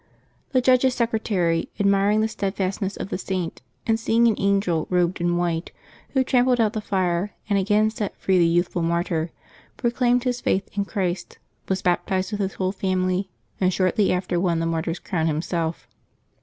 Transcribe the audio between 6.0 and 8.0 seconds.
who trampled out the fire and again